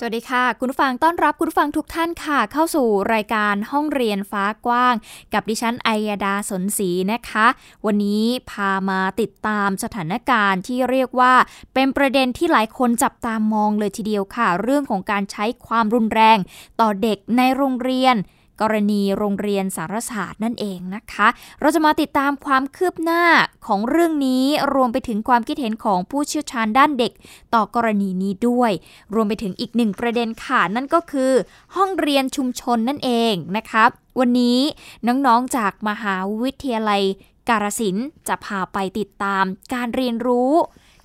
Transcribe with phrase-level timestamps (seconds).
[0.00, 4.94] สวัสดีค่ะ คุณฟังต้อนรับคุณฟังทุกท่านค่ะ เข้าสู่รายการห้องเรียนฟ้ากว้าง
[5.32, 7.46] กับดิฉันไอยดาสนศรีนะคะ
[7.86, 11.34] วันนี้พามาติดตามสถานการณ์ที่เรียกว่า
[11.74, 16.38] เป็นประเด็นที่หลายคนจับตามองเลยทีเดียวค่ะ เรื่องของการใช้ความรุนแรง
[16.80, 18.16] ต่อเด็กในโรงเรียน
[18.60, 21.28] กรณีโรงเรียนสารศาสตร์นั่นเองนะคะ
[21.60, 23.24] เราจะมาติดตามความคืบหน้า
[23.66, 24.44] ของเรื่องนี้
[24.74, 27.12] รวมไปถึงความคิดเห็นของผู้เชี่ยวชาญด้านเด็ก
[27.54, 28.72] ต่อกรณีนี้ด้วย
[29.14, 31.32] รวมไปถึงอีกหนึ่งประเด็นค่ะนั่นก็คือ
[31.76, 33.84] ห้องเรียนชุมชนนั่นเองนะคะ
[34.18, 34.58] วันนี้
[35.06, 37.02] น้องๆจากมหาวิทยาลัย
[37.48, 37.96] การสิน
[38.28, 40.52] จะพาไปติดตามการเรียนรู้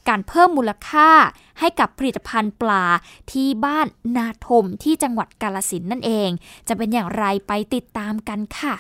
[0.09, 1.09] การเพิ่มมูลค่า
[1.59, 2.85] ให้กับผลิตภัณฑ์ปลา
[3.31, 3.87] ที่บ้าน
[4.17, 6.29] นาทมที่จังหวัดกาลสินนั่นเอง
[6.67, 8.73] จะเป็นอย่างไรไปติดตามกันค่ะ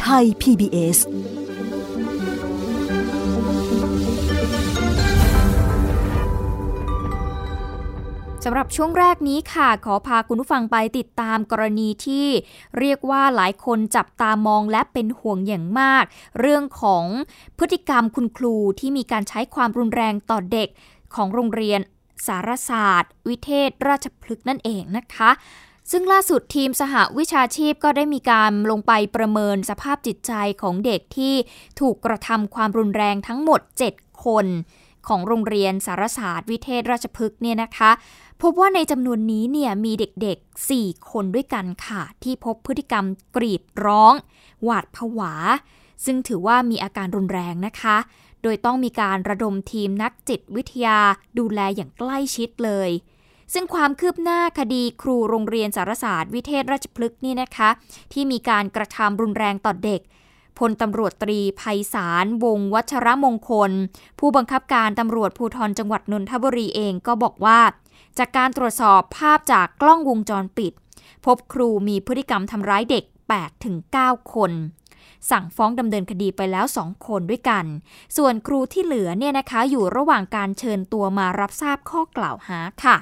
[0.00, 0.98] ไทย PBS
[8.46, 12.26] สำหรับช่วงแรกนี้ค่ะ ขอพาคุณผู้ฟังไปติดตามกรณีที่
[12.78, 16.04] เรียกว่าหลายคนจับตามองและเป็นห่วงอย่างมาก
[16.40, 17.04] เรื่องของ
[17.58, 20.68] พฤติกรรมคุณครูที่มีการใช้ความรุนแรงต่อเด็ก
[21.14, 21.80] ของโรงเรียน
[22.26, 25.30] สารศาสตร์ วิเทศ ราชพฤกษ์นั่นเองนะคะ
[25.90, 30.32] ซึ่งล่าสุดทีมสหวิชาชีพก็ได้มีการลงไปประเมินสภาพจิตใจ
[30.62, 31.34] ของเด็กที่
[31.80, 33.60] ถูกกระทำความรุนแรงทั้งหมด
[33.94, 34.46] 7 คน
[35.08, 37.90] ของโรงเรียนสารศาสตร์ วิเทศราชพฤกษ์เนี่ยนะคะ
[38.46, 43.04] พบว่าในจำนวนนี้เนี่ยมีเด็กๆ 4 คนด้วยกันค่ะ ที่พบพฤติกรรม
[43.36, 44.14] กรีดร้อง
[44.62, 45.34] หวาดผวา
[46.04, 47.96] ซึ่งถือว่ามีอาการรุนแรงนะคะ
[48.42, 50.98] โดยต้องมีการระดมทีมนักจิตวิทยา
[51.38, 52.90] ดูแลอย่างใกล้ชิดเลย
[53.52, 57.70] ซึ่งความคืบหน้าคดีครูโรงเรียนสารศาสตร์วิเทศราชพฤกษ์นี่นะคะ
[58.12, 60.00] ที่มีการกระทำรุนแรงต่อเด็ก
[60.58, 63.70] พลตำรวจตรีภัยสาร วงวัชระมงคล
[64.18, 67.58] ผู้บังคับการตำรวจภูธรจังหวัดนนทบุรีเองก็บอกว่า
[68.18, 70.72] จากการตรวจสอบภาพจากกล้องวงจรปิด
[71.24, 73.04] พบครูมีพฤติกรรมทำร้ายเด็ก
[73.68, 74.52] 8-9 คน
[75.30, 77.64] สั่งฟ้องดำเนินคดีไปแล้ว 2 คนด้วยกัน
[78.16, 82.96] ส่วนครูที่เหลือเนี่ยนะคะอยู่ระหว่างการเชิญตัวมารับทราบข้อกล่าวหาค่ะ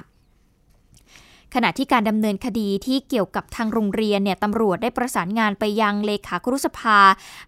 [1.53, 6.99] ขณะที่การดำเนินคดีที่เกี่ยวกับทางโรงเรียนเนี่ยตำรวจได้ประสานงานไปยังเลขาครุสภา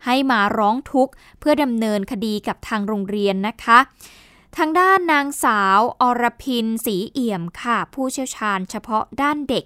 [0.06, 3.80] ให้มาร้องทุกข์ เพื่อดำเนินคดีกับทางโรงเรียนนะคะ
[4.58, 9.66] ทางด้านนางสาวอรพินสีเอี่ยมค่ะ ผู้เชี่ยวชาญเฉพาะด้านเด็ก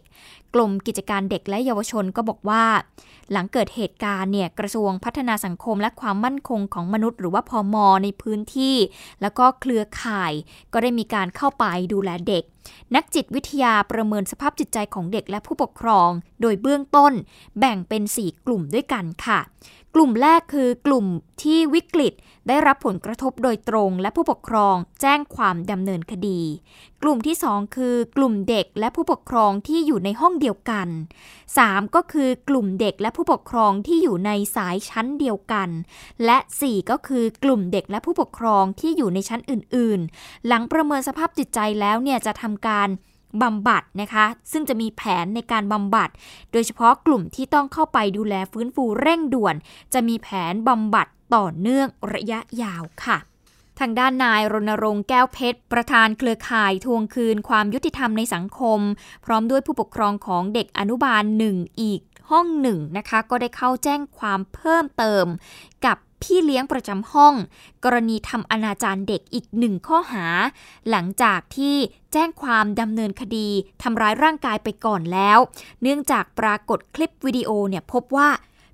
[0.54, 2.66] กลุ่มกิจการเด็กและเยาวชนก็บอกว่า
[3.32, 8.76] หลังเกิดเหตุการณ์เนี่ยกระทรวงพัฒนาสังคมและความมั่นคงของมนุษย์ หรือว่าพอมอในพื้นที่
[9.22, 10.34] แล้วก็เครือข่าย
[10.74, 12.44] ก็ได้มีการเข้าไปดูแลเด็ก
[12.96, 16.10] นักจิตวิทยาประเมินสภาพจิตใจของเด็กและผู้ปกครอง
[16.42, 17.14] โดยเบื้องต้น
[17.60, 19.40] แบ่งเป็น 4 กลุ่มด้วยกันค่ะ
[19.96, 21.06] กลุ่มแรกคือกลุ่ม
[21.44, 22.14] ที่วิกฤต
[22.48, 26.42] ได้รับผลกระทบโดยตรงและผู้ปกครองแจ้งความดำเนินคดี
[27.02, 30.88] กลุ่มที่ 2 คือกลุ่มเด็กและผู้ปกครองที่อยู่ในห้องเดียวกัน
[31.42, 35.70] 3 ก็คือกลุ่มเด็กและผู้ปกครองที่อยู่ในสายชั้นเดียวกัน
[36.26, 42.90] และ 4 ก็คือกลุ่มเด็กและผู้ปกครองที่อยู่ในชั้นอื่น ๆ หลังประเมินสภาพจิตใจแล้วเนี่ยจะทำการ
[43.42, 46.10] บำบัดนะคะ ซึ่งจะมีแผนในการบำบัด
[46.52, 49.56] โดยเฉพาะกลุ่มที่ต้องเข้าไปดูแลฟื้นฟูเร่งด่วน
[49.94, 53.20] จะมีแผนบำบัดต่อเนื่องระยะยาวค่ะ
[53.80, 58.80] ทางด้านนายรณรงค์แก้วเพชร ประธานเครือข่ายทวงคืนความยุติธรรมในสังคม
[59.26, 62.00] พร้อมด้วยผู้ปกครองของเด็กอนุบาลหนึ่งอีก
[62.32, 65.26] ห้องหนึ่งนะคะ ก็ได้เข้าแจ้งความเพิ่มเติม
[65.86, 67.34] กับพี่เลี้ยงประจำห้อง
[67.84, 70.26] กรณีทำอนาจารเด็กอีกหนึ่งข้อหา
[70.90, 71.76] หลังจากที่
[72.14, 73.48] แจ้งความดำเนินคดี
[73.82, 75.40] ทำร้ายร่างกายไปก่อนแล้ว
[75.82, 78.30] เนื่องจากปรากฏคลิปวิดีโอเนี่ยพบว่า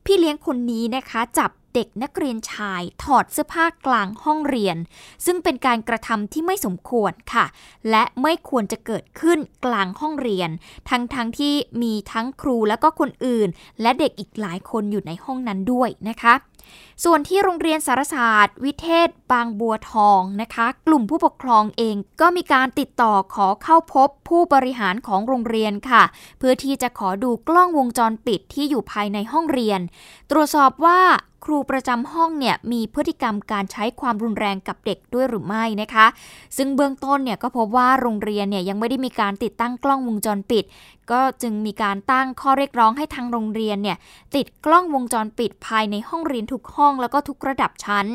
[0.05, 4.77] พี่เลี้ยงคนนี้นะคะ จับ เด็กนักเรียนชาย ถอดเสื้อผ้ากลางห้องเรียน
[5.25, 7.45] ซึ่งเป็นการกระทำที่ไม่สมควรค่ะ
[7.89, 10.49] และไม่ควรจะเกิดขึ้นกลางห้องเรียน
[10.89, 13.47] ทั้งทั้งที่มีทั้งครูและก็คนอื่น
[13.81, 16.33] และเด็กอีกหลายคนอยู่ในห้องนั้นด้วยนะคะ
[17.03, 26.03] ส่วนที่โรงเรียนสารศาสตร์ วิเทศ บางบัวทองนะคะ กลุ่มผู้ปกครองเองก็มีการติดต่อขอเข้าพบผู้บริหารของโรงเรียนค่ะ
[26.39, 29.79] เพื่อที่จะขอดูกล้องวงจรปิดที่อยู่ภายในห้องเรียน
[30.31, 30.99] ตรวจสอบว่า
[31.43, 36.05] ครูประจำห้องเนี่ยมีพฤติกรรมการใช้ความรุนแรงกับเด็กด้วยหรือไม่นะคะ
[36.57, 40.65] ซึ่งเบื้องต้นเนี่ยก็พบว่าโรงเรียนเนี่ยยังไม่ได้มีการติดตั้งกล้องวงจรปิด
[41.11, 43.97] ก็จึงมีการตั้งข้อเรียกร้องให้ทางโรงเรียนเนี่ย
[44.35, 48.07] ติดกล้องวงจรปิดภายในห้องเรียนทุกห้องแล้วก็ทุกระดับชั้น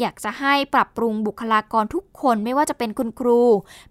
[0.00, 3.40] อยากจะให้ปรับปรุงบุคลากรทุกคนไม่ว่าจะเป็นคุณครู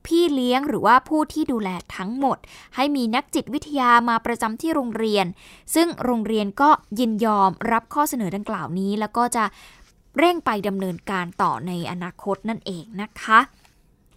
[0.06, 2.38] พี่เลี้ยงหรือว่าผู้ที่ดูแลทั้งหมด
[2.76, 5.26] ให้มีนักจิตวิทยามาประจำที่โรงเรียน
[5.76, 6.70] ซึ่งโรงเรียนก็
[7.00, 9.44] ยินยอมรับข้อเสนอดังกล่าวนี้แล้วก็จะ
[10.18, 13.40] เร่งไปดำเนินการต่อในอนาคตนั่นเองนะคะ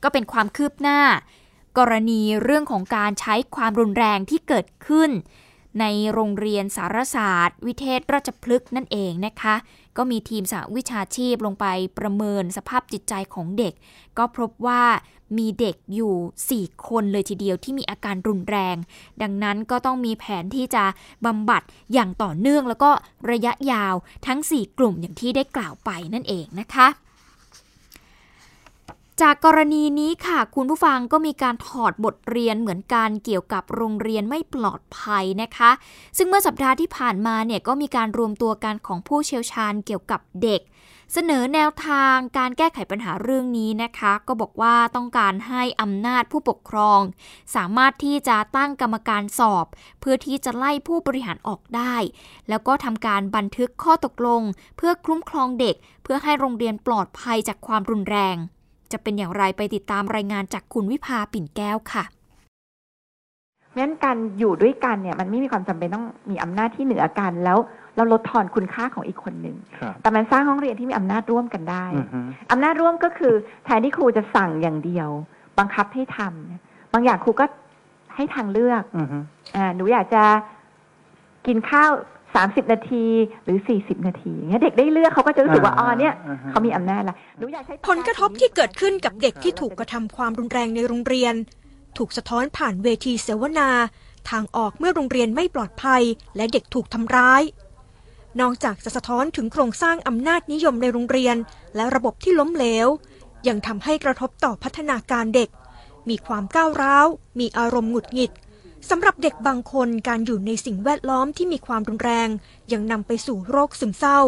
[0.03, 1.01] ก็เป็นความคืบหน้า
[1.79, 5.11] กรณีเรื่องของการใช้ความรุนแรงที่เกิดขึ้น
[5.81, 9.55] ในโรงเรียนสารศาสตร์ วิเทศราชพฤกษ์นั่นเองนะคะ
[9.97, 11.67] ก็มีทีมสาวิชาชีพลงไป
[11.99, 13.75] ประเมินสภาพจิตใจของเด็ก
[14.19, 14.83] ก็พบว่า
[15.39, 18.77] มีเด็กอยู่ 4 คนเลยทีเดียวที่มีอาการรุนแรง
[19.23, 20.85] ดังนั้นก็ต้องมีแผนที่จะ
[21.27, 21.63] บำบัด
[21.93, 22.91] อย่างต่อเนื่องแล้วก็
[23.31, 23.95] ระยะยาว
[24.27, 26.89] ทั้ง 4 กลุ่มอย่างที่ได้กล่าวไปนั่นเองนะคะ
[29.23, 35.71] จากกรณีนี้ค่ะคุณผู้ฟังก็มีการถอดบทเรียนเหมือนกันเกี่ยวกับโรงเรียนไม่ปลอดภัยนะคะ
[36.17, 40.61] ซึ่งเมื่อสัปดาห์ที่ผ่านมาเนี่ยก็มีการรวมตัวกันของผู้เชี่ยวชาญเกี่ยวกับเด็ก
[41.13, 47.01] เสนอแนวทางการแก้ไขปัญหาเรื่องนี้นะคะ ก็บอกว่าต้องการให้อำนาจผู้ปกครอง
[47.55, 49.67] สามารถที่จะตั้งกรรมการสอบ
[50.01, 51.97] เพื่อที่จะไล่ผู้บริหารออกได้
[52.49, 54.43] แล้วก็ทำการบันทึกข้อตกลง
[54.77, 58.39] เพื่อคุ้มครองเด็ก เพื่อให้โรงเรียนปลอดภัยจากความรุนแรง
[58.93, 62.05] จะเป็นอย่างไรไปติดตามรายงานจากคุณวิภาปิ่นแก้วค่ะ
[63.79, 67.59] งั้นการอยู่ด้วยกันเนี่ยมันไม่มีความจำเป็นต้องมีอำนาจที่เหนือกันแล้ว
[67.97, 69.57] เราลดทอนคุณค่าของอีกคนหนึ่ง
[70.03, 71.87] แต่มันสร้างห้องเรียนที่มีอำนาจร่วมกันได้
[72.53, 75.09] อำนาจร่วมก็คือแทนที่ครูจะสั่งอย่างเดียว
[75.59, 77.47] บังคับให้ทำบางอย่างครูก็
[78.15, 78.83] ให้ทางเลือก
[79.57, 80.25] อ่าหนูอยากจะ
[81.47, 81.91] กินข้าว
[82.35, 83.05] สามสิบนาที
[83.45, 86.15] หรือสี่สิบนาทีเงี้ยเด็กได้เลือกเขาก็จะรู้สึกว่าอ๋อเนี่ย
[86.51, 91.35] เขามีอำนาจละหนูอยากใช้ผลกระทบที่เกิดขึ้นกับเด็กที่ถูกกระทำความรุนแรงในโรงเรียน
[91.99, 93.71] ถูกสะท้อนผ่านเวทีเสวนา
[94.31, 96.03] ทางออกเมื่อโรงเรียนไม่ปลอดภัย
[96.37, 97.43] และเด็กถูกทำร้าย
[98.41, 101.37] นอกจากจะสะท้อนถึงโครงสร้างอำนาจนิยมในโรงเรียน
[101.77, 102.89] และระบบที่ล้มเหลว
[103.49, 105.49] ยังทำให้กระทบต่อพัฒนาการเด็ก
[106.09, 107.07] มีความก้าวร้าว
[107.41, 108.33] มีอารมณ์หงุดหงิด
[108.91, 112.29] สำหรับเด็กบางคนการอยู่ในสิ่งแวดล้อมที่มีความรุนแรง
[112.73, 114.21] ยังนำไปสู่โรคซึมเศร้า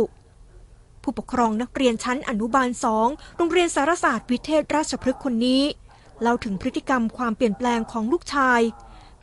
[1.02, 5.62] ผู้ปกครองนักเรียนชั้นอนุบาลสองโรงเรียนสารศาสตร์วิเทศราชพฤกษ์คนนี้
[6.20, 8.60] เล่าถึงพฤติกรรมความเปลี่ยนแปลงของลูกชาย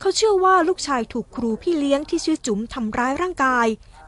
[0.00, 3.66] เขาเชื่อว่าลูกชายถูกครูพี่เลี้ยงที่ชื่อจุ๋มทำร้ายร่างกาย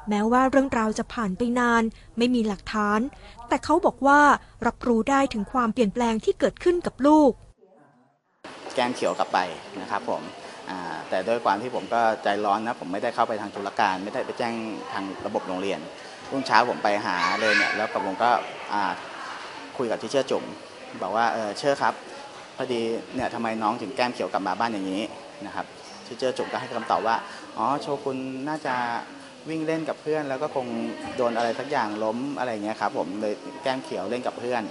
[0.08, 1.82] แม้ว่าเรื่องราวจะผ่านไปนาน
[2.19, 3.00] ไม่มีหลักฐาน
[3.49, 4.20] แต่เขาบอกว่า
[4.67, 7.31] รับรู้ได้ถึงความเปลี่ยนแปลงที่เกิดขึ้นกับลูก
[8.75, 9.38] แกมเขียวกลับไป
[9.81, 10.22] นะครับผม
[11.11, 14.55] แต่ด้วยความที่ผมก็ใจร้อนนะผมไม่ได้เข้าไปทางธุรการ ไม่ได้ไปแจ้ง
[14.93, 15.81] ทางระบบโรงเรียน
[16.31, 18.31] รุ่งเช้าผมไปหาเลยเนี่ยแล้วผมก็
[19.76, 20.44] คุยกับที่เชื่อจุ๋ม
[21.02, 21.94] บอกว่าเออเชื่อครับ
[22.56, 22.81] พอดี
[23.14, 25.02] เนี่ยทำไมน้องถึงแก้มเขียวกลับมาบ้านอย่างนี้
[25.46, 25.67] นะครับ
[26.06, 27.17] ที่เชื่อจุ๋มก็ให้คำตอบว่า
[27.56, 28.19] อ๋อโชกุน
[28.49, 28.75] น่าจะ
[29.49, 30.67] วิ่งเล่นกับเพื่อน แล้วก็คง
[31.17, 34.62] โดนอะไรสักอย่างล้มอะไรเงี้ยครับผมเลยแก้มเขียวเล่นกับเพื่อน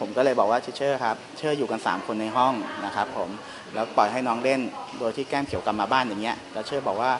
[0.00, 2.54] ผมก็เลยบอกว่าเชื่อครับ เชื่ออยู่กัน 3 คนในห้อง
[2.84, 3.30] นะครับผม
[3.74, 4.60] แล้วปล่อยให้น้องเล่น
[4.98, 7.10] โดยที่แก้มเขียวกลับมาบ้านอย่างเงี้ยแล้วเชื่อบอกว่า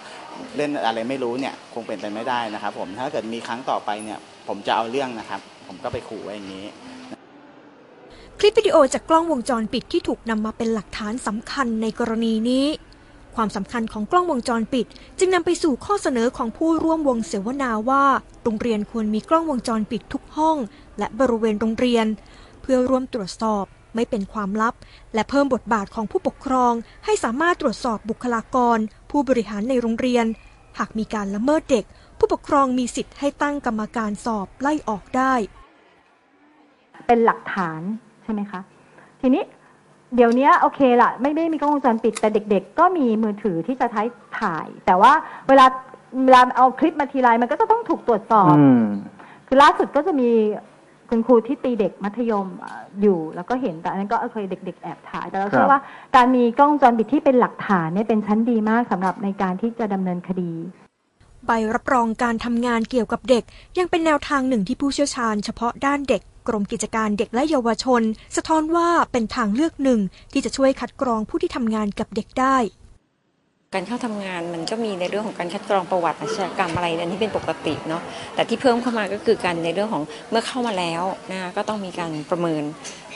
[0.56, 4.18] เล่นอะไรไม่รู้เนี่ยคงเป็นไปไม่ได้นะครับ ผมถ้าเกิดมีครั้งต่อไปเนี่ย
[4.48, 6.66] ผมจะเอาเรื่องนะครับ ผมก็ไปขู่ไว้อย่างนี้
[8.38, 12.66] คลิปวิดีโอจากกล้องวงจรปิดที่ถูกนำมาเป็นหลักฐานสำคัญในกรณีนี้
[13.36, 14.86] ความสำคัญของกล้องวงจรปิด
[15.18, 18.04] จึงนำไปสู่ข้อเสนอของผู้ร่วมวงเสวนาว่า
[18.44, 20.56] โรงเรียนควรมีกล้องวงจรปิดทุกห้อง
[20.98, 22.06] และบริเวณโรงเรียน
[22.62, 24.74] เพื่อร่วมตรวจสอบ ไม่เป็นความลับ
[25.14, 26.72] และเพิ่มบทบาทของผู้ปกครอง
[27.04, 28.78] ให้สามารถตรวจสอบบุคลากร
[29.10, 30.26] ผู้บริหารในโรงเรียน
[30.78, 31.84] หากมีการละเมิดเด็ก
[32.18, 35.34] ผู้ปกครองมีสิทธิ์ให้ตั้งกรรมการสอบไล่ออกได้
[37.06, 37.80] เป็นหลักฐาน
[38.24, 38.60] ใช่ไหมคะ
[39.20, 39.42] ทีนี้
[40.16, 44.02] เดี๋ยวนี้โอเคละไม่ได้มีกล้องวงจรปิดแต่เด็ก ๆ ก็มีมือถือที่จะใช้
[44.40, 45.12] ถ่าย แต่ว่า
[45.48, 45.66] เวลา
[46.24, 48.54] เวลาเอาคลิปมาทีไรมันก็จะต้องถูกตรวจสอบ
[49.46, 50.30] คือล่าสุดก็จะมี
[51.14, 52.46] คุณครูที่ตีเด็กมัธยม
[53.02, 55.80] อยู่ แล้วก็เห็นแต่อันนั้นก็เคยเด็ก ๆ แอบถ่าย แต่เราเชื่อว่า
[56.16, 60.52] การมีกล้องจรปิดที่เป็นหลักฐานเนี่ยเป็นชั้นดีมากสำหรับในการที่จะดำเนินคดี
[61.46, 63.44] ใบรับรองการทำงานเกี่ยวกับเด็ก
[63.78, 68.02] ยังเป็นแนวทางหนึ่งที่ผู้เชี่ยวชาญเฉพาะด้านเด็กกรมกิจการเด็กและเยาวชน
[68.36, 70.00] สะท้อนว่าเป็นทางเลือกหนึ่ง
[70.32, 72.56] ที่จะช่วยคัดกรองผู้ที่ทำงานกับเด็กได้
[73.74, 78.02] การเข้าทำงานมันก็มีในเรื่องของการคัดกรองประวัติอาชญากรรมอะไรอันนี้เป็นปกติเนาะ
[78.34, 81.02] แต่ที่เพิ่มเข้ามาก็คือการในเรื่องของเมื่อเข้ามาแล้ว
[81.32, 82.62] นะก็ต้องมีการประเมิน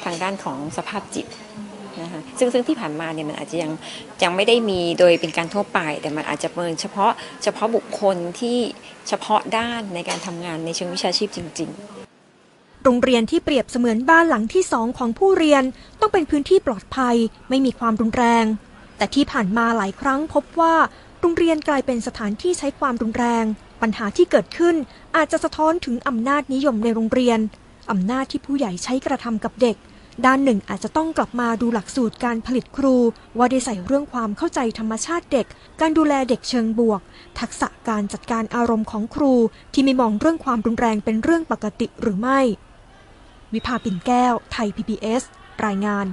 [0.04, 1.26] ทางด้านของสภาพจิต
[2.02, 3.72] นะคะซึ่งซึ่งที่ผ่านมาเนี่ยมันอาจจะยัง
[4.22, 8.58] ยังไม่ได้มีโดยเป็นการทั่วไป แต่มันอาจจะประเมินเฉพาะเฉพาะบุคคลที่
[9.08, 15.62] เฉพาะด้านในการทำงานในเชิงวิชาชีพจริง ๆโรงเรียนที่เปรียบเสมือนบ้านหลังที่สองของผู้เรียน
[16.00, 17.16] ต้องเป็นพื้นที่ปลอดภัย
[17.48, 18.44] ไม่มีความรุนแรง
[18.96, 20.74] แต่ที่ผ่านมาหลายครั้งพบว่า
[21.20, 23.44] โรงเรียนกลายเป็นสถานที่ใช้ความรุนแรง
[23.82, 24.76] ปัญหาที่เกิดขึ้น
[25.16, 27.38] อาจจะสะท้อนถึงอำนาจนิยมในโรงเรียน
[27.90, 29.76] อำนาจที่ผู้ใหญ่ใช้กระทำกับเด็ก
[30.26, 32.96] ด้านหนึ่งอาจจะต้องกลับมาดูหลักสูตรการผลิตครู
[33.38, 35.46] ว่าได้ใส่เรื่องความเข้าใจธรรมชาติเด็ก
[35.80, 37.00] การดูแลเด็กเชิงบวก
[37.40, 39.34] ทักษะการจัดการอารมณ์ของครู
[39.72, 42.40] ที่ไม่มองเรื่องความรุนแรงเป็นเรื่องปกติหรือไม่
[43.54, 45.22] วิภาปิ่นแก้ว ไทย PBS
[45.66, 46.06] รายงาน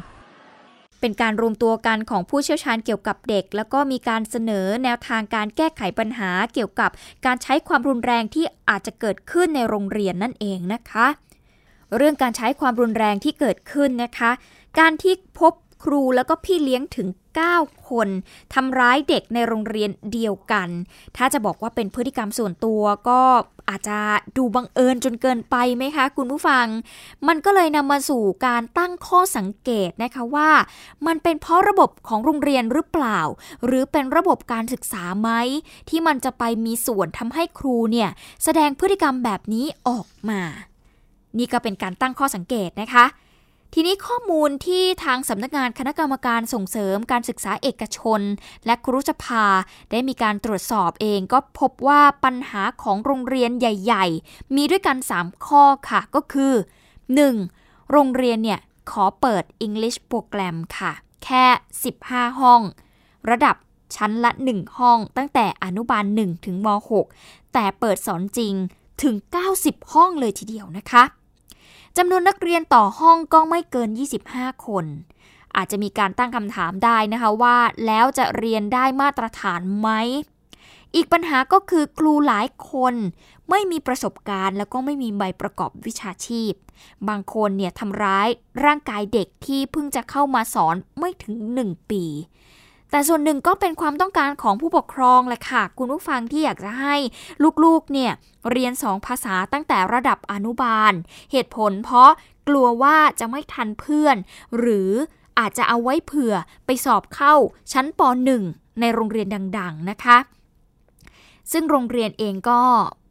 [1.03, 6.91] เป็นการรวมตัวกันของผู้เชี่ยวชาญเกี่ยวกับเด็ก แล้วก็มีการเสนอแนวทางการแก้ไขปัญหาเกี่ยวกับ
[7.25, 11.07] การใช้ความรุนแรงที่อาจจะเกิดขึ้นในโรงเรียนนั่นเองนะคะ
[11.97, 14.31] เรื่องการใช้ความรุนแรงที่เกิดขึ้นนะคะ
[14.79, 17.07] การที่พบครูแล้วก็พี่เลี้ยงถึง
[17.57, 18.07] 9 คน
[18.53, 20.69] ทำร้ายเด็กในโรงเรียนเดียวกัน
[21.17, 23.21] ถ้าจะบอกว่าเป็นพฤติกรรมส่วนตัวก็
[23.69, 23.99] อาจจะ
[24.37, 26.65] ดูบังเอิญจนเกินไปไหมคะ คุณผู้ฟัง
[27.27, 30.49] มันก็เลยนำมาสู่การตั้งข้อสังเกตนะคะว่า
[31.07, 33.19] มันเป็นเพราะระบบของโรงเรียนหรือเปล่า
[33.65, 35.29] หรือเป็นระบบการศึกษาไหม
[35.89, 38.09] ที่มันจะไปมีส่วนทำให้ครูเนี่ย
[38.43, 40.41] แสดงพฤติกรรมแบบนี้ออกมา
[41.37, 43.05] นี่ก็เป็นการตั้งข้อสังเกตนะคะ
[43.75, 48.21] ทีนี้ข้อมูลที่ทางสำนักงานคณะกรรมการส่งเสริมการศึกษาเอกชน
[48.65, 49.45] และครุสภา
[49.91, 56.53] ได้มีการตรวจสอบเองก็พบว่าปัญหาของโรงเรียนใหญ่ ๆ มีด้วยกัน 3 ข้อค่ะ ก็คือ
[57.27, 57.91] 1.
[57.91, 58.59] โรงเรียนเนี่ย
[58.91, 60.91] ขอเปิด English โปรแกรมค่ะ
[61.23, 61.45] แค่
[61.93, 62.61] 15 ห้อง
[63.29, 63.55] ระดับ
[63.95, 66.67] ชั้นละ 1 ห้อง ตั้งแต่อนุบาล 1 ถึงม
[67.11, 68.53] .6 แต่เปิดสอนจริง
[69.03, 69.15] ถึง
[69.53, 71.03] 90 ห้องเลยทีเดียวนะคะ
[71.97, 73.89] จำนวนนักเรียนต่อห้องก็ไม่เกิน
[74.27, 74.85] 25 คน
[75.55, 79.89] อาจจะมีการตั้งคำถามได้นะคะว่าแล้วจะเรียนได้มาตรฐานไหม
[80.95, 82.95] อีกปัญหาก็คือครูหลายคน
[83.49, 86.53] ไม่มีประสบการณ์ แล้วก็ไม่มีใบประกอบวิชาชีพ
[87.07, 88.27] บางคนเนี่ยทำร้าย
[88.65, 91.35] ร่างกายเด็กที่เพิ่งจะเข้ามาสอนไม่ถึง
[91.65, 92.03] 1 ปี
[92.93, 96.95] แต่ส่วนหนึ่งก็เป็นความต้องการของผู้ปกครองแหละค่ะ คุณผู้ฟังที่อยากจะให้
[97.63, 98.11] ลูกๆเนี่ย
[98.51, 100.93] เรียนสองภาษาตั้งแต่ระดับอนุบาล
[101.31, 102.11] เหตุผลเพราะ
[102.47, 104.17] กลัวว่าจะไม่ทันเพื่อน
[104.57, 104.91] หรือ
[105.39, 106.33] อาจจะเอาไว้เผื่อ
[106.65, 107.35] ไปสอบเข้า
[107.71, 108.01] ชั้นป
[108.41, 110.17] .1 ในโรงเรียนดัง ๆนะคะ
[111.51, 112.61] ซึ่งโรงเรียนเองก็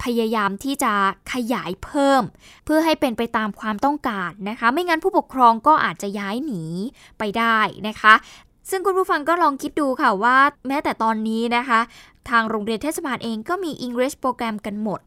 [0.03, 0.93] พยายามที่จะ
[1.33, 2.23] ขยายเพิ่ม
[2.65, 6.65] เพื่อให้เป็นไปตามความต้องการนะคะ ไม่งั้นผู้ปกครองก็อาจจะย้ายหนี
[7.19, 7.59] ไปได้
[7.89, 8.15] นะคะ
[8.71, 10.39] ซึ่งคุณผู้ฟังก็ลองคิดดูค่ะว่า
[10.69, 11.81] แม้แต่ตอนนี้นะคะ
[12.31, 15.01] ทางโรงเรียนเทศบาลเองก็มี English โปรแกรมกันหมด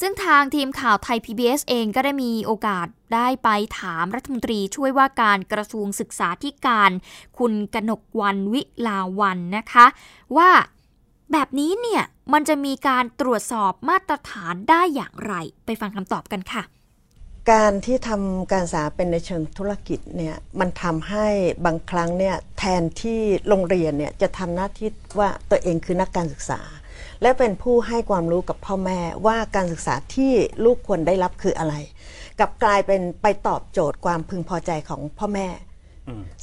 [0.00, 3.48] ซึ่งทางทีมข่าวไทย PBS เองก็ได้มีโอกาสได้ไป
[3.78, 6.90] ถามรัฐมนตรีช่วยว่าการกระทรวงศึกษาธิการ
[7.38, 9.86] คุณกนกวันวิลาวันนะคะ
[10.36, 10.50] ว่า
[11.32, 15.34] แบบนี้เนี่ย มันจะมีการตรวจสอบมาตรฐานได้อย่างไร
[15.66, 16.62] ไปฟังคำตอบกันค่ะ
[17.52, 21.26] การที่ทำการศึกษาเป็นในเชิงธุรกิจเนี่ยมันทำให้
[21.66, 24.88] บางครั้งเนี่ยแทนที่โรงเรียนเนี่ยจะทำหน้าที่
[25.18, 26.60] ว่าตัวเองคือนักการศึกษา
[27.22, 30.32] และเป็นผู้ให้ความรู้กับพ่อแม่ว่าการศึกษาที่
[30.64, 31.74] ลูกควรได้รับคืออะไร
[32.40, 35.46] กับกลายเป็นไปตอบโจทย์ความพึงพอใจของพ่อแม่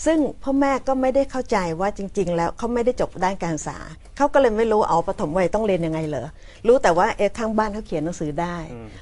[0.05, 3.77] ซึ่งพ่อแม่ก็ไม่ได้เข้าใจว่าจริง ๆ แล้วเขาไม่ได้จบด้านการศึกษา
[4.17, 6.27] เขาก็เลยไม่รู้เอาปฐมวัยต้องเรียนยังไงเหรอ
[6.67, 8.57] รู้แต่ว่าเอ๊ะข้างบ้านเขาเขียนหนังสือได้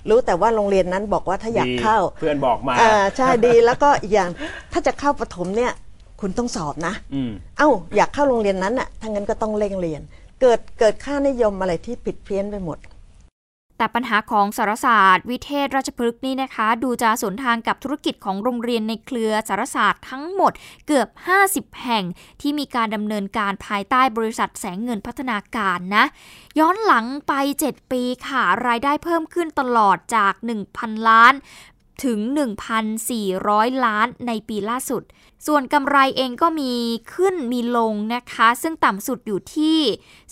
[0.10, 4.30] รู้แต่ว่าโรงเรียนนั้นบอกว่าถ้าอยากเข้าเพื่อนบอกมาอ่าใช่ดีแล้วก็อีกอย่าง
[4.72, 5.72] ถ้าจะเข้าปฐมเนี่ย
[6.22, 6.94] คุณต้องสอบนะ
[7.58, 10.02] เอ้าอยากเข้าโรงเรียนนั้นอะถ้างั้นก็ต้องเร่งเรียน
[10.42, 12.78] เกิดเกิดค่านิยมอะไรที่ผิดเพี้ยนไปหมด
[13.82, 20.52] แต่ปัญหาของสารศาสตร์ วิเทศราชพฤกษ์นี่นะคะ ดูจะสวนทางกับธุรกิจของโรงเรียนในเครือสารศาสตร์ทั้งหมด
[20.88, 21.08] เกือบ
[21.46, 22.04] 50 แห่ง
[22.42, 26.06] ที่มีการดำเนินการภายใต้บริษัทแสงเงินพัฒนาการนะ
[26.60, 27.34] ย้อนหลังไป
[27.68, 30.34] 7 ปีค่ะ รายได้เพิ่มขึ้นตลอดจาก
[30.72, 31.34] 1,000 ล้าน
[32.04, 32.20] ถึง
[33.02, 35.04] 1,400 ล้านในปีล่าสุด
[35.48, 36.74] ส่วนกำไรเองก็มี
[37.14, 39.80] ขึ้นมีลงนะคะ ซึ่งต่ำสุดอยู่ที่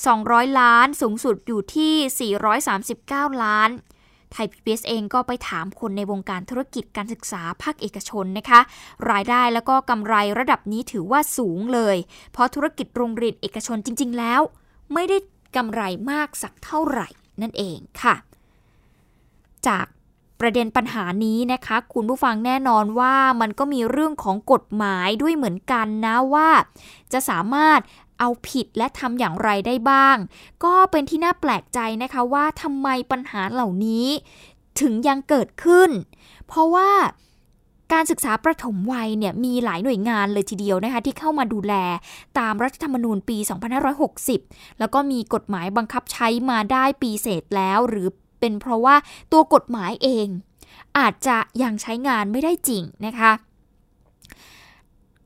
[0.01, 2.31] 200 ล้าน สูงสุดอยู่ที่
[2.85, 3.69] 439 ล้าน
[4.31, 8.59] ไทยพีบีเองก็ไปถามคนในวงการธุรกิจการศึกษาภาคเอกชนนะคะ
[9.11, 11.97] รายได้แล้วก็กำไรระดับนี้ถือว่าสูงเลย
[12.31, 14.41] เพราะธุรกิจโรงเรียนเอกชนจริง ๆ แล้ว
[14.93, 15.17] ไม่ได้
[15.55, 17.07] กำไรมากสักเท่าไหร่
[17.41, 18.15] นั่นเองค่ะ
[19.67, 19.85] จาก
[20.39, 26.49] ประเด็นปัญหานี้นะคะ คุณผู้ฟังแน่นอนว่ามันก็มีเรื่องของกฎหมายด้วยเหมือนกันนะว่า
[27.13, 27.79] จะสามารถ
[28.19, 30.17] เอาผิดและทำอย่างไรได้บ้าง
[30.63, 34.07] ก็เป็นที่น่าแปลกใจนะคะว่าทำไมปัญหาเหล่านี้
[34.81, 35.89] ถึงยังเกิดขึ้น
[36.47, 36.89] เพราะว่า
[37.93, 41.73] การศึกษาประถมวัยเนี่ยมีหลายหน่วยงานเลยทีเดียวนะคะที่เข้ามาดูแล
[42.39, 43.37] ตามรัฐธรรมนูญปี
[44.09, 48.07] 2560 แล้วก็มีกฎหมายบังคับใช้มาได้ปีเศษแล้วหรือ
[48.39, 48.95] เป็นเพราะว่า
[49.31, 50.27] ตัวกฎหมายเอง
[50.97, 53.31] อาจจะยังใช้งานไม่ได้จริงนะคะ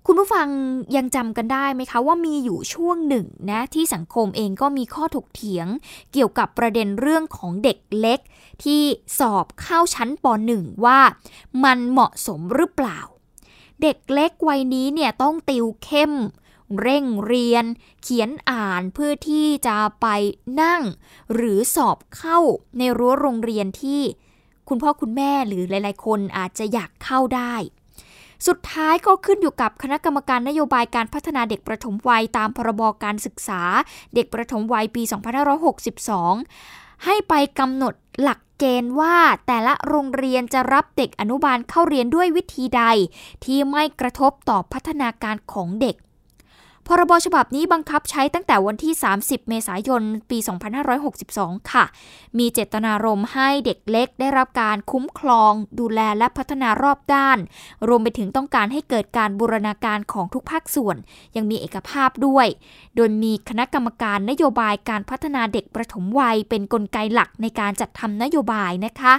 [0.07, 0.47] คุณผู้ฟัง
[0.95, 5.67] ยังจำกันได้ไหมคะว่ามีอยู่ช่วงหนึ่งนะที่สังคมเองก็มีข้อถกเถียง
[6.11, 8.19] เกี่ยวกับประเด็นเรื่องของเด็กเล็ก
[8.63, 8.81] ที่
[9.19, 10.99] สอบเข้าชั้นป .1 ว่า
[11.63, 12.99] มันเหมาะสมหรือเปล่า
[13.81, 16.11] เด็กเล็กวัยนี้เนี่ยต้องติวเข้ม
[16.79, 17.65] เร่งเรียน
[18.01, 20.07] เขียนอ่านเพื่อที่จะไป
[20.61, 20.81] นั่ง
[21.33, 22.39] หรือสอบเข้า
[22.77, 24.01] ในรั้วโรงเรียนที่
[24.69, 27.55] คุณพ่อคุณแม่หรือหลาย ๆ คนอาจจะอยากเข้าได้
[28.47, 33.61] สุดท้ายก็ขึ้นอยู่กับคณะกรรมการนโยบายการพัฒนาเด็กประถมวัยตามพรบการศึกษา
[34.15, 35.03] เด็กประถมวัยปี
[36.23, 39.17] 2562 ให้ไปกำหนดหลักเกณฑ์ว่า
[39.47, 42.83] แต่ละโรงเรียนจะรับเด็กอนุบาลเข้าเรียนด้วยวิธีใด
[43.43, 45.95] ที่ไม่กระทบต่อพัฒนาการของเด็ก
[46.87, 50.37] พรบฉบับนี้บังคับใช้ตั้งแต่วันที่ 30 เมษายน ปี
[51.05, 51.85] 2562 ค่ะ
[52.37, 57.37] มีเจตนารมณ์ให้เด็กเล็กได้รับการคุ้มครอง ดูแลและพัฒนารอบด้าน
[57.87, 60.97] รวมไปถึงต้องการให้เกิดการบูรณาการของทุกภาคส่วน
[61.35, 62.47] ยังมีเอกภาพด้วย
[62.95, 69.13] โดยมีคณะกรรมการนโยบายการพัฒนาเด็กประถมวัย เป็นนกลไกหลักในการจัดทำนโยบายนะคะ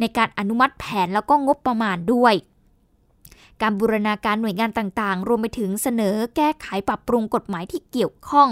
[0.00, 2.34] ในการอนุมัติแผนแล้วก็งบประมาณด้วย
[3.62, 8.48] การบูรณาการหน่วยงานต่างๆ รวมไปถึงเสนอแก้ไขปรับปรุงกฎหมายที่เกี่ยวข้อง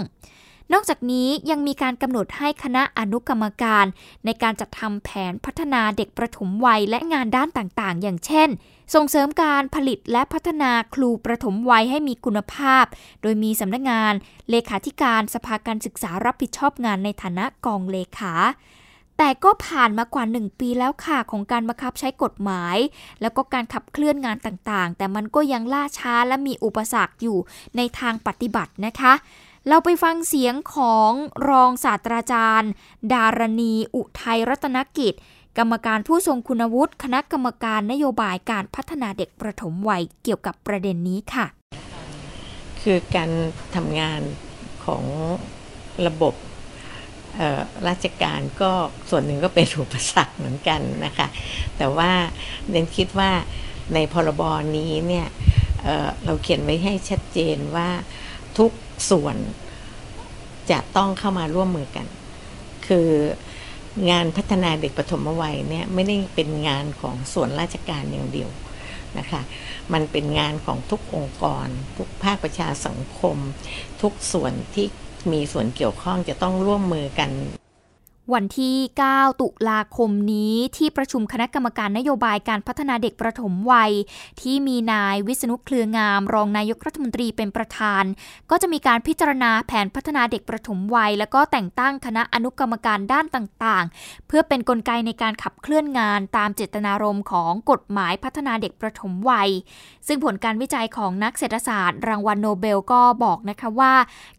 [0.73, 3.85] นอกจากนี้ยังมีการกำหนดให้คณะอนุกรรมการ
[4.25, 8.49] ในการจัดทำแผนพัฒนาเด็กประถมวัยและงานด้านต่างๆ อย่างเช่น
[8.93, 12.85] ส่งเสริมการผลิตและพัฒนาครูประถมวัยให้มีคุณภาพ
[13.21, 14.13] โดยมีสำนักงงาน
[14.49, 18.33] เลขาธิการสภาการศึกษารับผิดชอบงานในฐานะกองเลขา
[19.23, 22.77] แต่ก็ผ่านมากว่า 1 ปีแล้วค่ะของการบังคับใช้กฎหมาย
[23.21, 27.37] แล้วก็การขับเคลื่อนงานต่างๆ แต่มันก็ยังล่าช้าและมีอุปสรรคอยู่
[27.77, 29.13] ในทางปฏิบัตินะคะ
[29.67, 31.11] เราไปฟังเสียงของ
[31.49, 32.71] รองศาสตราจารย์
[33.13, 35.13] ดารณี อุทัยรัตนกิจ
[35.57, 41.45] กรรมการผู้ทรงคุณวุฒิคณะกรรมการนโยบายการพัฒนาเด็กประถมวัยเกี่ยวกับประเด็นนี้ค่ะ
[42.81, 43.29] คือการ
[43.75, 44.21] ทำงาน
[44.85, 45.03] ของ
[46.07, 46.33] ระบบ
[47.87, 48.71] ราชการก็
[49.09, 51.27] ส่วนหนึ่งก็เป็นอุปสรรคเหมือนกันนะคะ
[51.77, 52.11] แต่ว่า
[52.69, 53.31] เน้นคิดว่า
[53.93, 54.41] ในพรบ
[54.75, 55.27] นี้เนี่ย
[55.83, 57.89] เเราเขียนไว้ให้ชัดเจนว่า
[58.57, 58.71] ทุก
[59.09, 59.35] ส่วน
[60.71, 62.07] จะต้องเข้ามาร่วมมือกัน
[62.87, 63.09] คือ
[64.09, 68.49] งานพัฒนาเด็กปฐมวัยเนี่ยไม่ได้เป็นงานของส่วนราชการอย่างเดียว
[69.17, 69.41] นะคะ
[69.93, 73.37] มันเป็นงานของทุกองค์กร ทุกภาคประชาสังคม
[74.01, 74.87] ทุกส่วนที่
[75.31, 77.29] มีส่วนเกี่ยวข้องจะต้องร่วมมือกัน
[78.33, 78.75] วันที่
[79.11, 83.91] 9 ตุลาคมนี้ที่ประชุมคณะกรรมการนโยบายการพัฒนาเด็กประถมวัย
[84.41, 88.03] ที่มีนายวิษณุเครืองาม รองนายกรัฐมนตรีเป็นประธาน
[88.49, 99.49] ก็จะมีการพิจารณาแผนพัฒนาเด็กประถมวัย แล้วก็แต่งตั้งคณะอนุกรรมการด้านต่างๆ เพื่อเป็นนกลไกในการขับเคลื่อนงานตามเจตนารมณ์ของกฎหมายพัฒนาเด็กประถมวัย
[100.07, 103.93] ซึ่งผลการวิจัยของนักเศรษฐศาสตร์ รางวัลโนเบลก็บอกนะคะว่า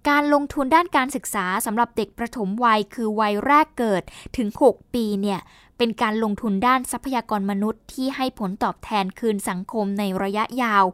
[0.08, 4.02] การลงทุนด้านการศึกษาสำหรับเด็กประถมวัย คือวัยแรกเกิด
[4.36, 5.40] ถึง 6 ปีเนี่ย
[5.78, 10.84] เป็นการลงทุนด้านทรัพยากรมนุษย์ที่ให้ผลตอบแทนคืนสังคมในระยะยาว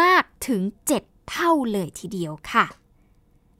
[0.00, 0.62] มากถึง
[0.96, 2.66] 7 เท่าเลยทีเดียวค่ะ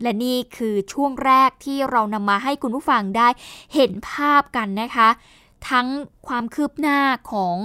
[0.02, 3.28] และนี่คือช่วงแรกที่เรานำมาให้คุณผู้ฟังได้
[3.74, 5.08] เห็นภาพกันนะคะ
[5.70, 5.86] ทั้ง
[6.26, 6.98] ความคืบหน้า
[7.32, 7.56] ของ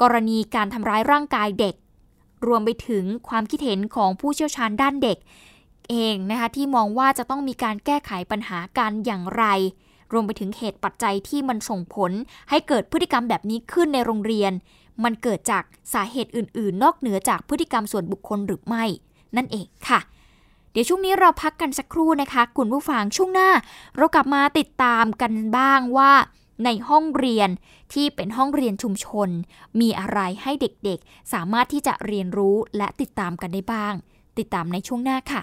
[0.00, 1.74] กรณีการทำร้ายร่างกายเด็ก
[2.46, 5.18] รวมไปถึงความคิดเห็นของผู้เชี่ยวชาญด้านเด็ก
[5.90, 9.44] เองนะคะที่มองว่าจะต้องมีการแก้ไขปัญหาการอย่างไร
[10.12, 12.12] รวมไปถึงเหตุปัจจัยที่มันส่งผล
[12.50, 14.52] ให้เกิดพฤติกรรมแบบนี้ขึ้นในโรงเรียน
[15.04, 18.84] มันเกิดจากสาเหตุอื่น ๆ นอกเหนือจากพฤติกรรมส่วนบุคคลหรือไม่
[19.36, 20.00] นั่นเองค่ะ
[20.72, 23.50] เดี๋ยวช่วงนี้เราพักกันสักครู่นะคะคุณผู้ฟังช่วงหน้า
[23.96, 26.12] เรากลับมาติดตามกันบ้างว่า
[26.64, 27.48] ในห้องเรียน
[27.92, 29.28] ที่เป็นห้องเรียนชุมชน
[29.80, 33.94] มีอะไรให้เด็กๆ สามารถที่จะเรียนรู้และติดตามกันได้บ้าง
[34.38, 35.42] ติดตามในช่วงหน้าค่ะ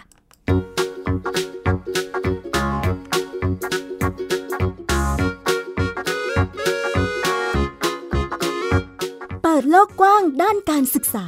[9.57, 11.27] ิดโลกกว้างด้านการศึกษา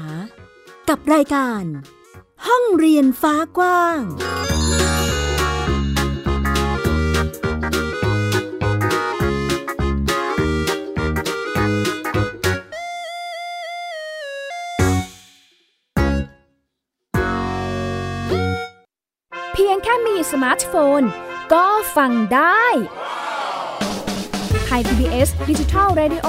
[0.89, 1.63] กับรายการ
[2.47, 4.01] ห้องเรียนฟ้ากว้าง
[19.53, 21.01] เพียงแค่มีสมาร์ทโฟน
[21.53, 21.65] ก็
[21.95, 22.65] ฟังได้
[24.65, 26.27] Thai PBS Digital Radio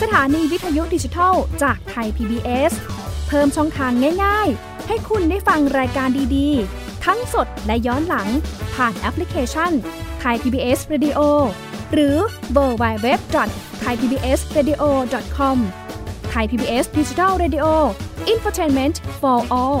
[0.00, 2.72] สถานีวิทยุดิจิทัลจากไทย PBS
[3.26, 3.92] เพิ่มช่องทาง
[4.24, 8.28] ง่าย ๆ ให้คุณได้ฟังรายการดีๆ ทั้งสดและย้อนหลัง
[8.74, 9.72] ผ่านแอปพลิเคชัน
[10.20, 11.20] ไทย PBS Radio
[11.92, 12.16] หรือ
[12.52, 13.20] เวอร์ไบเว็บ
[13.80, 15.58] Thai PBS Radio com
[16.30, 17.66] Thai PBS Digital Radio
[18.28, 19.80] อินฟอร์ทนเมนต์ for all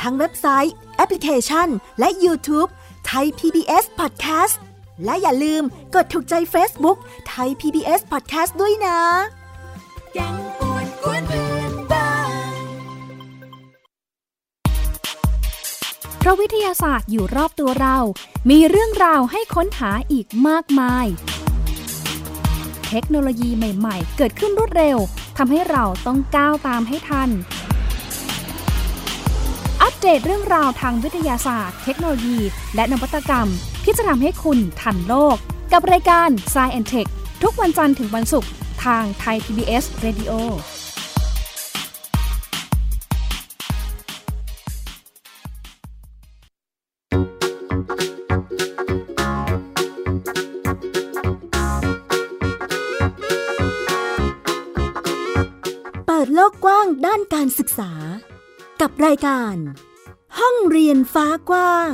[0.00, 2.70] ทั้งเว็บไซต์ แอปพลิเคชัน และ YouTube
[3.06, 4.56] ไทย PBS Podcast
[5.04, 5.62] และอย่าลืม
[5.94, 8.98] กดถูกใจ Facebook ไทย PBS Podcast ด้วยนะ
[10.14, 12.12] แกงป่วนกวนเพื่อนบ้า
[12.50, 12.62] น
[16.18, 17.98] เพราะวิทยาศาสตร์อยู่รอบตัวเรา
[18.50, 21.06] มีเรื่องราวให้ค้นหาอีกมากมาย
[22.88, 24.98] เทคโนโลยีใหม่ ๆ เกิดขึ้นรวดเร็ว
[25.36, 27.30] ทำให้เราต้องก้าวตามให้ทัน
[30.02, 32.38] เดตเรื่องราวทางวิทยาศาสตร์ เทคโนโลยี
[32.74, 33.48] และนวัตกรรม
[33.84, 35.36] ที่จะทำให้คุณทันโลก
[35.72, 37.10] กับรายการ s c i e n t e c h
[37.42, 38.50] ทุกวันจันทร์ถึงวันศุกร์
[38.84, 40.32] ทางไทย PBS Radio
[56.06, 57.92] เปิดโลกกว้างด้านการศึกษา
[58.80, 59.56] กับรายการ
[60.42, 61.92] ห้องเรียนฟ้ากว้าง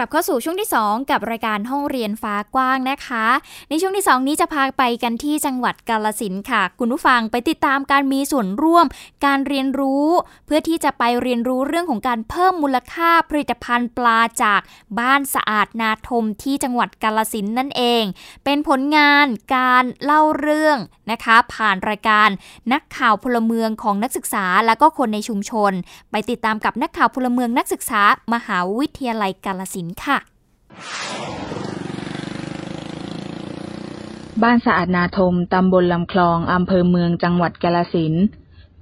[0.00, 3.26] กลับเข้าสู่ช่วงที่ 2 กับรายการห้องเรียนฟ้ากว้างนะคะ
[3.68, 8.86] ในช่วงที่ 2 นี้จะพาไปกันที่จังหวัดกาลสินค่ะ คุณผู้ฟังไปติดตามการมีส่วนร่วม
[9.26, 10.08] การเรียนรู้
[10.46, 14.60] เพื่อที่จะไปเรียนรู้เรื่องของการเพิ่มมูลค่าผลิตภัณฑ์ปลาจาก
[14.98, 18.02] บ้านสะอาดนาทมที่จังหวัดกาลสินนั่นเอง
[18.44, 20.78] เป็นผลงานการเล่าเรื่อง
[21.10, 22.28] นะคะ ผ่านรายการ
[22.72, 25.72] นักข่าวพลเมืองของนักศึกษาและก็คนในชุมชน
[26.10, 28.02] ไปติดตามกับนักข่าวพลเมืองนักศึกษา
[28.34, 30.18] มหาวิทยาลัยกาลสินค่ะ
[34.42, 38.14] บ้านสะอาดนาทมตำบลลำคลองอำเภอเมืองจังหวัดกาลสิน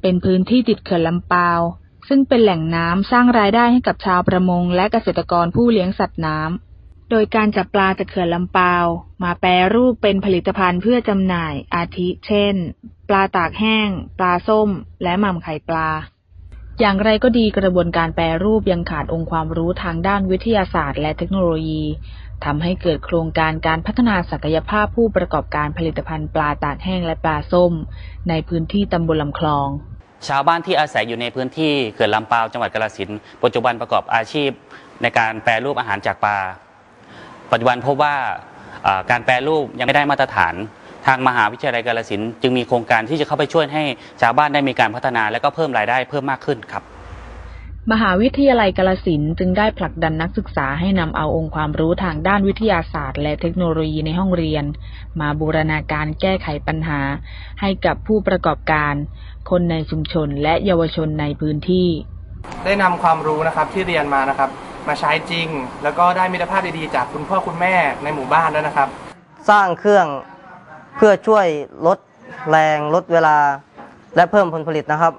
[0.01, 1.61] เป็นพื้นที่ติดเขื่อนลำปาว
[2.09, 8.85] ซึ่งเป็นแหล่งน้ำสร้างรายได้ให้กับชาวประมงและเกษตรกรผู้เลี้ยงสัตว์น้ำโดยการจับปลาจากเขื่อนลำปาว
[9.23, 12.55] มาแปรรูปเป็นผลิตภัณฑ์เพื่อจำหน่ายอาทิเช่น
[13.09, 13.89] ปลาตากแห้ง
[14.19, 14.71] ปลาส้ม
[15.03, 15.89] และหม่ำไข่ปลา
[16.81, 21.85] อย่างไรก็ดีกระบวนการแปรรูปยังขาดองค์ความรู้ทางด้านวิทยาศาสตร์และเทคโนโลยี
[22.45, 27.73] ทำให้เกิดโครงการการพัฒนาศักยภาพผู้ประกอบการผลิตภัณฑ์ปลาตากแห้งและปลาส้ม
[28.29, 29.69] ในพื้นที่ตำบลลำคลอง
[30.29, 34.51] ชาวบ้านที่อาศัยอยู่ในพื้นที่เขื่อนลำปาวจังหวัดกาฬสินธุ์ปัจจุบันประกอบอาชีพ
[35.03, 36.39] ในการแปรรูปอาหารจากปลา
[37.51, 38.15] ปัจจุบันพบว่า
[38.87, 40.55] อ่าการแปรรูปยังไม่ได้มาตรฐาน
[41.07, 43.83] ทางมหาวิทยาลัยกาฬสินธุ์จึงมีโครงการที่จะเข้าไปช่วยให้
[44.21, 46.83] ชาวบ้านได้มีการพัฒนา และก็เพิ่มรายได้เพิ่มมากขึ้นครับ
[47.93, 54.65] มหาวิทยาลัยกาลสินธุ์จึงได้ผลักดันนักศึกษาให้นำเอาองค์ความรู้ทางด้านวิทยาศาสตร์ และเทคโนโลยีในห้องเรียน
[55.21, 57.01] มาบูรณาการแก้ไขปัญหา
[57.61, 58.95] ให้กับผู้ประกอบการ
[59.51, 61.89] คนในชุมชนและเยาวชนในพื้นที่
[62.65, 64.51] ได้นำความรู้นะครับที่เรียนมานะครับ
[64.89, 65.47] มาใช้จริง
[65.83, 68.89] แล้วก็ได้มิตรภาพดีๆจากคุณพ่อคุณแม่ในหมู่บ้านด้วยนะครับ
[69.51, 70.07] สร้างเครื่อง
[70.97, 71.47] เพื่อช่วย
[71.87, 71.99] ลด
[72.51, 73.37] แรงลดเวลา
[74.17, 75.13] และเพิ่มผลผลิตนะครับ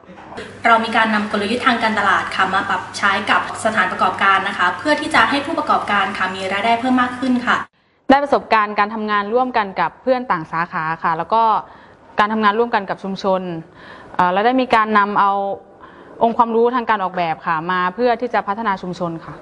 [0.66, 7.58] เรามีการนำกลยุทธ์ทางการตลาดค่ะมาปรับใช้กับสถานประกอบการนะคะ เพื่อที่จะให้ผู้ประกอบการค่ะมีรายได้เพิ่มมากขึ้นค่ะ
[8.10, 11.44] ได้ประสบการณ์การทำงานร่วมกันกับเพื่อนต่างสาขาค่ะ แล้วก็
[12.20, 13.42] การทำงานร่วมกันกับชุมชน
[14.16, 15.32] เอ่อและได้มีการนำเอา
[16.24, 19.34] องค์ความรู้ทางการออกแบบค่ะ มาเพื่อที่จะพัฒนาชุมชนค่ะ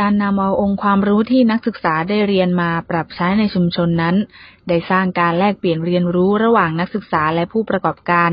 [0.00, 4.16] การนำเอาองค์ความรู้ที่นักศึกษาได้เรียนมาปรับใช้ในชุมชนนั้น
[4.68, 8.30] ได้สร้างการแลกเปลี่ยนเรียนรู้ระหว่างนักศึกษาและผู้ประกอบการ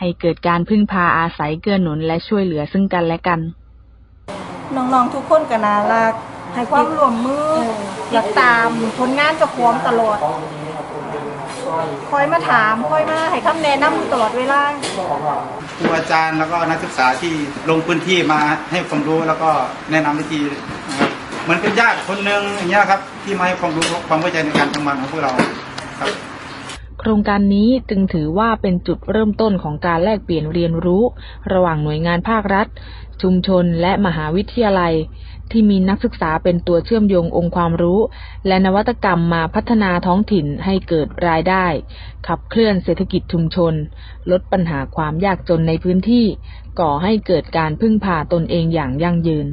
[0.00, 3.40] ให้เกิดการพึ่งพาอาศัยเกื้อหนุนและช่วยเหลือซึ่งกันและกัน
[4.76, 6.12] น้องๆทุกคนก็น่ารัก
[6.54, 7.48] ให้ความร่วมมือ
[8.12, 10.18] อยากตามผลงานจะพร้าขอมตลอด
[12.10, 14.60] คอยมาถามคอยมาให้คำแนะนำตลอดเวลา
[15.82, 17.32] รูอาจารย์แล้วก็นักศึกษาที่
[17.70, 18.40] ลงพื้นที่มา
[18.70, 19.50] ให้ความรู้แล้วก็
[19.90, 20.40] แนะนำวิธี
[20.88, 21.10] นะครับ
[21.42, 25.32] เหมือนเป็นญาติคนหนึ่งอย่างเงี้ยครับที่มาให้ความรู้ความเข้าใจในการทำงานของพวกเรา
[26.00, 26.10] ครับ
[27.04, 31.02] โครงการนี้จึงถือว่าเป็นจุดเริ่มต้นของการแลกเปลี่ยนเรียนรู้
[31.52, 32.66] ระหว่างหน่วยงานภาครัฐ
[33.22, 34.94] ชุมชนและมหาวิทยาลัย
[35.50, 38.00] ที่มีนักศึกษาเป็นตัวเชื่อมโยงองค์ความรู้
[38.46, 41.66] และนวัตกรรมมาพัฒนาท้องถิ่นให้เกิดรายได้
[42.26, 43.74] ขับเคลื่อนเศรษฐกิจชุมชน
[44.30, 46.26] ลดปัญหาความยากจนในพื้นที่
[46.80, 49.46] ก่อให้เกิดการพึ่งพาตนเองอย่างยั่งยืน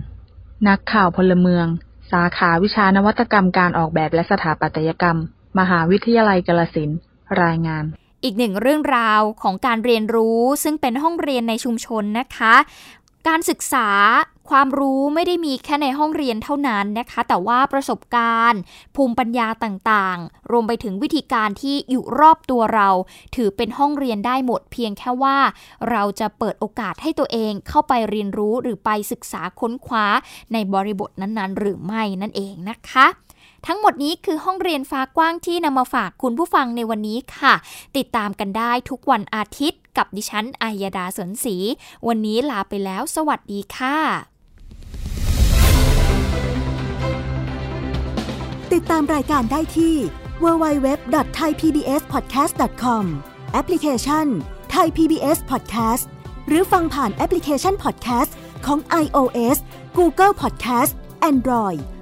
[0.68, 1.66] นักข่าวพลเมือง
[2.12, 5.18] สาขาวิชานวัตกรรมการออกแบบและสถาปัตยกรรม
[5.60, 7.00] มหาวิทยาลัยกาลสินธุ์
[7.44, 7.84] รายงาน
[8.24, 12.56] อีกหนึ่งเรื่องราวของการเรียนรู้ซึ่งเป็นห้องเรียนในชุมชนนะคะ
[13.28, 13.89] การศึกษา
[14.50, 18.62] ความรู้ไม่ได้มีแค่ในห้องเรียนเท่านั้นนะคะ แต่ว่าประสบการณ์
[18.96, 22.89] ภูมิปัญญาต่างๆ รวมไปถึงวิธีการที่อยู่รอบตัวเรา
[23.36, 25.38] ถือเป็นห้องเรียนได้หมดเพียงแค่ว่า
[25.89, 30.06] เราจะเปิดโอกาสให้ตัวเองเข้าไปเรียนรู้หรือไปศึกษาค้นคว้า
[30.54, 33.06] ในบริบทนั้นๆ หรือไม่นั่นเองนะคะ
[33.67, 37.54] ทั้งหมดนี้คือห้องเรียนฟ้ากว้างที่นำมาฝากคุณผู้ฟังในวันนี้ค่ะ
[37.98, 41.56] ติดตามกันได้ทุกวันอาทิตย์กับดิฉันอัยดาสนศรี
[42.08, 43.98] วันนี้ลาไปแล้ว สวัสดีค่ะ
[48.74, 49.95] ติดตามรายการได้ที่
[50.43, 53.06] www.thaipbspodcast.com
[53.54, 54.28] แอปพลิเคชัน
[54.76, 56.04] Thai PBS Podcast
[56.48, 58.32] หรือฟังผ่านแอปพลิเคชัน Podcast
[58.65, 59.58] ของ iOS
[59.98, 60.91] Google Podcast
[61.32, 61.80] Android